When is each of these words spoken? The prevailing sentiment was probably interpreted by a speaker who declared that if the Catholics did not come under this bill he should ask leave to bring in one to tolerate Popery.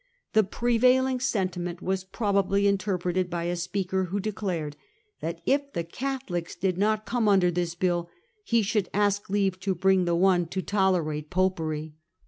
The 0.33 0.43
prevailing 0.43 1.19
sentiment 1.19 1.79
was 1.79 2.03
probably 2.05 2.65
interpreted 2.65 3.29
by 3.29 3.43
a 3.43 3.55
speaker 3.55 4.05
who 4.05 4.19
declared 4.19 4.75
that 5.19 5.41
if 5.45 5.73
the 5.73 5.83
Catholics 5.83 6.55
did 6.55 6.75
not 6.75 7.05
come 7.05 7.27
under 7.27 7.51
this 7.51 7.75
bill 7.75 8.09
he 8.43 8.63
should 8.63 8.89
ask 8.95 9.29
leave 9.29 9.59
to 9.59 9.75
bring 9.75 10.07
in 10.07 10.17
one 10.19 10.47
to 10.47 10.63
tolerate 10.63 11.29
Popery. 11.29 11.93